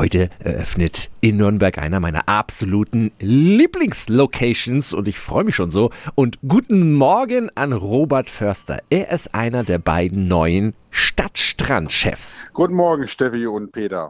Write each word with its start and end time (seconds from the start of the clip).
Heute 0.00 0.30
eröffnet 0.38 1.10
in 1.20 1.36
Nürnberg 1.36 1.76
einer 1.76 2.00
meiner 2.00 2.26
absoluten 2.26 3.12
Lieblingslocations 3.18 4.94
und 4.94 5.06
ich 5.08 5.18
freue 5.18 5.44
mich 5.44 5.54
schon 5.54 5.70
so. 5.70 5.90
Und 6.14 6.38
guten 6.48 6.94
Morgen 6.94 7.50
an 7.54 7.74
Robert 7.74 8.30
Förster. 8.30 8.78
Er 8.88 9.10
ist 9.10 9.34
einer 9.34 9.62
der 9.62 9.78
beiden 9.78 10.26
neuen 10.26 10.72
Stadtstrandchefs. 10.88 12.46
Guten 12.54 12.76
Morgen, 12.76 13.08
Steffi 13.08 13.46
und 13.46 13.72
Peter. 13.72 14.08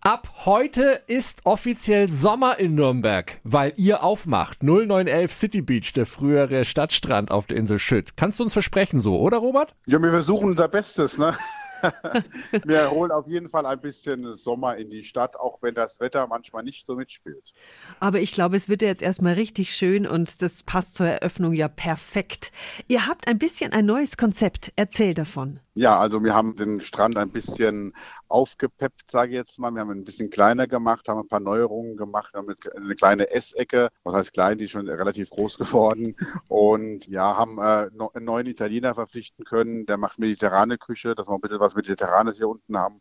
Ab 0.00 0.30
heute 0.46 1.02
ist 1.08 1.40
offiziell 1.44 2.08
Sommer 2.08 2.58
in 2.58 2.74
Nürnberg, 2.74 3.38
weil 3.44 3.74
ihr 3.76 4.02
aufmacht. 4.02 4.62
0911 4.62 5.34
City 5.34 5.60
Beach, 5.60 5.92
der 5.92 6.06
frühere 6.06 6.64
Stadtstrand 6.64 7.30
auf 7.30 7.46
der 7.46 7.58
Insel 7.58 7.78
Schütt. 7.78 8.16
Kannst 8.16 8.40
du 8.40 8.44
uns 8.44 8.54
versprechen 8.54 8.98
so, 8.98 9.18
oder 9.18 9.36
Robert? 9.36 9.74
Ja, 9.84 10.00
wir 10.00 10.10
versuchen 10.10 10.48
unser 10.48 10.68
Bestes, 10.68 11.18
ne? 11.18 11.36
wir 12.64 12.90
holen 12.90 13.10
auf 13.10 13.26
jeden 13.26 13.50
Fall 13.50 13.66
ein 13.66 13.80
bisschen 13.80 14.36
Sommer 14.36 14.76
in 14.76 14.90
die 14.90 15.04
Stadt, 15.04 15.38
auch 15.38 15.58
wenn 15.62 15.74
das 15.74 16.00
Wetter 16.00 16.26
manchmal 16.26 16.62
nicht 16.62 16.86
so 16.86 16.96
mitspielt. 16.96 17.52
Aber 18.00 18.20
ich 18.20 18.32
glaube, 18.32 18.56
es 18.56 18.68
wird 18.68 18.82
ja 18.82 18.88
jetzt 18.88 19.02
erstmal 19.02 19.34
richtig 19.34 19.74
schön 19.74 20.06
und 20.06 20.42
das 20.42 20.62
passt 20.62 20.94
zur 20.94 21.06
Eröffnung 21.06 21.52
ja 21.52 21.68
perfekt. 21.68 22.52
Ihr 22.86 23.06
habt 23.06 23.28
ein 23.28 23.38
bisschen 23.38 23.72
ein 23.72 23.86
neues 23.86 24.16
Konzept. 24.16 24.72
Erzähl 24.76 25.14
davon. 25.14 25.60
Ja, 25.78 25.96
also 25.96 26.24
wir 26.24 26.34
haben 26.34 26.56
den 26.56 26.80
Strand 26.80 27.16
ein 27.16 27.30
bisschen 27.30 27.94
aufgepeppt, 28.26 29.12
sage 29.12 29.30
ich 29.30 29.36
jetzt 29.36 29.60
mal. 29.60 29.70
Wir 29.70 29.82
haben 29.82 29.92
ihn 29.92 29.98
ein 29.98 30.04
bisschen 30.04 30.28
kleiner 30.28 30.66
gemacht, 30.66 31.08
haben 31.08 31.20
ein 31.20 31.28
paar 31.28 31.38
Neuerungen 31.38 31.96
gemacht, 31.96 32.34
haben 32.34 32.52
eine 32.74 32.96
kleine 32.96 33.30
Essecke, 33.30 33.88
was 34.02 34.12
heißt 34.16 34.32
klein, 34.32 34.58
die 34.58 34.64
ist 34.64 34.72
schon 34.72 34.88
relativ 34.88 35.30
groß 35.30 35.56
geworden. 35.58 36.16
Und 36.48 37.06
ja, 37.06 37.36
haben 37.36 37.58
äh, 37.58 37.90
einen 38.12 38.24
neuen 38.24 38.48
Italiener 38.48 38.96
verpflichten 38.96 39.44
können, 39.44 39.86
der 39.86 39.98
macht 39.98 40.18
mediterrane 40.18 40.78
Küche, 40.78 41.14
dass 41.14 41.28
wir 41.28 41.34
ein 41.34 41.40
bisschen 41.40 41.60
was 41.60 41.76
Mediterranes 41.76 42.38
hier 42.38 42.48
unten 42.48 42.76
haben. 42.76 43.00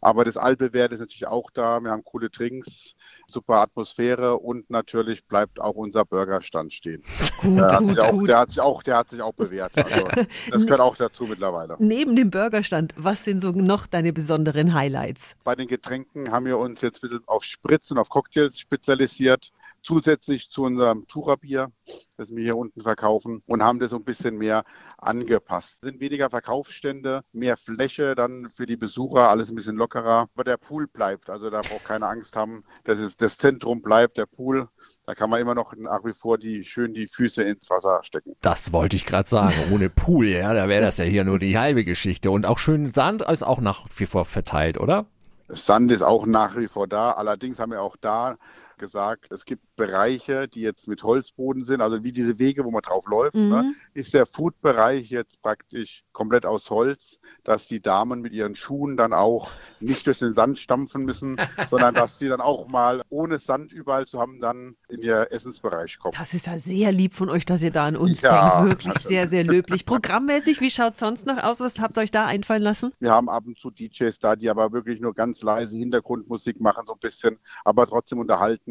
Aber 0.00 0.24
das 0.24 0.36
Altbewährte 0.36 0.94
ist 0.94 1.00
natürlich 1.00 1.26
auch 1.26 1.50
da. 1.50 1.80
Wir 1.80 1.90
haben 1.90 2.04
coole 2.04 2.30
Drinks, 2.30 2.94
super 3.26 3.56
Atmosphäre 3.56 4.36
und 4.36 4.70
natürlich 4.70 5.24
bleibt 5.26 5.60
auch 5.60 5.74
unser 5.74 6.04
Burgerstand 6.04 6.72
stehen. 6.72 7.02
Gut, 7.40 7.58
der, 7.58 7.72
hat 7.72 7.80
gut, 7.80 8.00
auch, 8.00 8.22
der, 8.22 8.38
hat 8.38 8.50
sich 8.50 8.60
auch, 8.60 8.82
der 8.82 8.96
hat 8.96 9.10
sich 9.10 9.22
auch 9.22 9.32
bewährt. 9.32 9.76
Also, 9.76 10.04
das 10.50 10.64
gehört 10.64 10.80
auch 10.80 10.96
dazu 10.96 11.24
mittlerweile. 11.24 11.76
Neben 11.78 12.16
dem 12.16 12.30
Burgerstand, 12.30 12.94
was 12.96 13.24
sind 13.24 13.40
so 13.40 13.52
noch 13.52 13.86
deine 13.86 14.12
besonderen 14.12 14.74
Highlights? 14.74 15.36
Bei 15.44 15.54
den 15.54 15.68
Getränken 15.68 16.30
haben 16.30 16.46
wir 16.46 16.58
uns 16.58 16.80
jetzt 16.80 16.98
ein 17.02 17.08
bisschen 17.08 17.22
auf 17.26 17.44
Spritzen, 17.44 17.98
auf 17.98 18.08
Cocktails 18.08 18.58
spezialisiert 18.58 19.52
zusätzlich 19.84 20.50
zu 20.50 20.64
unserem 20.64 21.06
Tucherbier, 21.06 21.70
das 22.16 22.34
wir 22.34 22.42
hier 22.42 22.56
unten 22.56 22.80
verkaufen 22.80 23.42
und 23.46 23.62
haben 23.62 23.78
das 23.78 23.90
so 23.90 23.96
ein 23.96 24.04
bisschen 24.04 24.36
mehr 24.36 24.64
angepasst. 24.98 25.74
Es 25.74 25.88
sind 25.88 26.00
weniger 26.00 26.30
Verkaufsstände, 26.30 27.22
mehr 27.32 27.56
Fläche 27.56 28.14
dann 28.14 28.50
für 28.56 28.66
die 28.66 28.76
Besucher, 28.76 29.28
alles 29.28 29.50
ein 29.50 29.54
bisschen 29.54 29.76
lockerer. 29.76 30.28
Aber 30.34 30.44
der 30.44 30.56
Pool 30.56 30.86
bleibt, 30.86 31.28
also 31.30 31.50
da 31.50 31.60
braucht 31.60 31.84
keine 31.84 32.06
Angst 32.06 32.34
haben. 32.34 32.64
Das, 32.84 32.98
ist, 32.98 33.20
das 33.20 33.36
Zentrum 33.36 33.82
bleibt, 33.82 34.16
der 34.16 34.26
Pool. 34.26 34.68
Da 35.06 35.14
kann 35.14 35.28
man 35.28 35.40
immer 35.40 35.54
noch 35.54 35.74
nach 35.76 36.02
wie 36.04 36.14
vor 36.14 36.38
die, 36.38 36.64
schön 36.64 36.94
die 36.94 37.06
Füße 37.06 37.42
ins 37.42 37.68
Wasser 37.68 38.00
stecken. 38.02 38.34
Das 38.40 38.72
wollte 38.72 38.96
ich 38.96 39.04
gerade 39.04 39.28
sagen. 39.28 39.54
Ohne 39.70 39.90
Pool, 39.90 40.28
ja, 40.28 40.54
da 40.54 40.68
wäre 40.68 40.82
das 40.82 40.96
ja 40.96 41.04
hier 41.04 41.24
nur 41.24 41.38
die 41.38 41.58
halbe 41.58 41.84
Geschichte. 41.84 42.30
Und 42.30 42.46
auch 42.46 42.58
schön 42.58 42.88
Sand 42.90 43.20
ist 43.20 43.42
auch 43.42 43.60
nach 43.60 43.86
wie 43.96 44.06
vor 44.06 44.24
verteilt, 44.24 44.80
oder? 44.80 45.04
Sand 45.48 45.92
ist 45.92 46.00
auch 46.00 46.24
nach 46.24 46.56
wie 46.56 46.68
vor 46.68 46.88
da. 46.88 47.12
Allerdings 47.12 47.58
haben 47.58 47.72
wir 47.72 47.82
auch 47.82 47.96
da 48.00 48.38
gesagt, 48.78 49.30
es 49.30 49.44
gibt 49.44 49.62
Bereiche, 49.76 50.48
die 50.48 50.60
jetzt 50.60 50.88
mit 50.88 51.02
Holzboden 51.02 51.64
sind, 51.64 51.80
also 51.80 52.04
wie 52.04 52.12
diese 52.12 52.38
Wege, 52.38 52.64
wo 52.64 52.70
man 52.70 52.82
drauf 52.82 53.06
läuft, 53.06 53.34
ne, 53.34 53.42
mhm. 53.42 53.50
ne, 53.50 53.74
ist 53.94 54.14
der 54.14 54.26
Food-Bereich 54.26 55.10
jetzt 55.10 55.42
praktisch 55.42 56.04
komplett 56.12 56.46
aus 56.46 56.70
Holz, 56.70 57.18
dass 57.42 57.66
die 57.66 57.80
Damen 57.80 58.20
mit 58.20 58.32
ihren 58.32 58.54
Schuhen 58.54 58.96
dann 58.96 59.12
auch 59.12 59.50
nicht 59.80 60.06
durch 60.06 60.18
den 60.18 60.34
Sand 60.34 60.58
stampfen 60.58 61.04
müssen, 61.04 61.36
sondern 61.68 61.94
dass 61.94 62.18
sie 62.18 62.28
dann 62.28 62.40
auch 62.40 62.68
mal 62.68 63.02
ohne 63.08 63.38
Sand 63.38 63.72
überall 63.72 64.06
zu 64.06 64.20
haben, 64.20 64.40
dann 64.40 64.76
in 64.88 65.02
ihr 65.02 65.28
Essensbereich 65.30 65.98
kommen. 65.98 66.14
Das 66.16 66.34
ist 66.34 66.46
ja 66.46 66.58
sehr 66.58 66.92
lieb 66.92 67.14
von 67.14 67.30
euch, 67.30 67.44
dass 67.44 67.62
ihr 67.62 67.70
da 67.70 67.86
an 67.86 67.96
uns 67.96 68.22
ja, 68.22 68.62
denkt. 68.62 68.70
Wirklich 68.70 68.94
also. 68.94 69.08
sehr, 69.14 69.28
sehr 69.28 69.44
löblich. 69.44 69.84
Programmmäßig, 69.86 70.60
wie 70.60 70.70
schaut 70.70 70.94
es 70.94 71.00
sonst 71.00 71.26
noch 71.26 71.42
aus? 71.42 71.60
Was 71.60 71.80
habt 71.80 71.98
ihr 71.98 72.02
euch 72.02 72.10
da 72.10 72.26
einfallen 72.26 72.62
lassen? 72.62 72.92
Wir 73.00 73.12
haben 73.12 73.28
ab 73.28 73.44
und 73.46 73.58
zu 73.58 73.70
DJs 73.70 74.18
da, 74.18 74.36
die 74.36 74.48
aber 74.48 74.72
wirklich 74.72 75.00
nur 75.00 75.14
ganz 75.14 75.42
leise 75.42 75.76
Hintergrundmusik 75.76 76.60
machen, 76.60 76.84
so 76.86 76.94
ein 76.94 76.98
bisschen, 76.98 77.38
aber 77.64 77.86
trotzdem 77.86 78.18
unterhalten. 78.18 78.63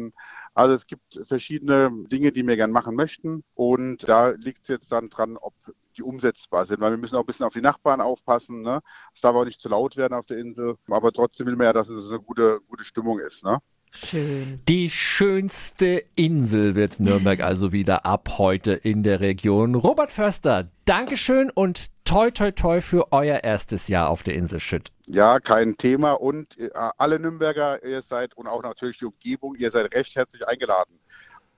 Also 0.54 0.74
es 0.74 0.86
gibt 0.86 1.20
verschiedene 1.26 1.90
Dinge, 2.08 2.32
die 2.32 2.46
wir 2.46 2.56
gern 2.56 2.70
machen 2.70 2.94
möchten. 2.94 3.44
Und 3.54 4.08
da 4.08 4.30
liegt 4.30 4.62
es 4.62 4.68
jetzt 4.68 4.92
dann 4.92 5.10
dran, 5.10 5.36
ob 5.36 5.54
die 5.96 6.02
umsetzbar 6.02 6.66
sind, 6.66 6.80
weil 6.80 6.90
wir 6.90 6.98
müssen 6.98 7.16
auch 7.16 7.20
ein 7.20 7.26
bisschen 7.26 7.46
auf 7.46 7.54
die 7.54 7.60
Nachbarn 7.60 8.00
aufpassen. 8.00 8.62
Ne? 8.62 8.80
Es 9.14 9.20
darf 9.20 9.34
auch 9.34 9.44
nicht 9.44 9.60
zu 9.60 9.68
laut 9.68 9.96
werden 9.96 10.14
auf 10.14 10.26
der 10.26 10.38
Insel, 10.38 10.76
aber 10.88 11.12
trotzdem 11.12 11.46
will 11.46 11.56
man 11.56 11.66
ja, 11.66 11.72
dass 11.72 11.88
es 11.88 12.10
eine 12.10 12.20
gute, 12.20 12.60
gute 12.66 12.84
Stimmung 12.84 13.20
ist. 13.20 13.44
Ne? 13.44 13.58
Schön. 13.96 14.60
Die 14.68 14.90
schönste 14.90 16.04
Insel 16.16 16.74
wird 16.74 16.98
Nürnberg 16.98 17.40
also 17.40 17.72
wieder 17.72 18.04
ab 18.04 18.38
heute 18.38 18.72
in 18.72 19.02
der 19.04 19.20
Region. 19.20 19.76
Robert 19.76 20.10
Förster, 20.10 20.68
Dankeschön 20.84 21.50
und 21.50 21.90
toi 22.04 22.30
toi 22.30 22.50
toi 22.50 22.80
für 22.80 23.12
euer 23.12 23.44
erstes 23.44 23.88
Jahr 23.88 24.10
auf 24.10 24.22
der 24.24 24.34
Insel 24.34 24.58
Schütt. 24.58 24.90
Ja, 25.06 25.38
kein 25.38 25.76
Thema. 25.76 26.12
Und 26.12 26.58
äh, 26.58 26.70
alle 26.74 27.20
Nürnberger, 27.20 27.84
ihr 27.84 28.02
seid 28.02 28.36
und 28.36 28.48
auch 28.48 28.62
natürlich 28.62 28.98
die 28.98 29.06
Umgebung, 29.06 29.54
ihr 29.54 29.70
seid 29.70 29.94
recht 29.94 30.16
herzlich 30.16 30.46
eingeladen, 30.46 30.98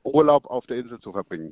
Urlaub 0.03 0.47
auf 0.47 0.67
der 0.67 0.77
Insel 0.77 0.99
zu 0.99 1.13
verbringen. 1.13 1.45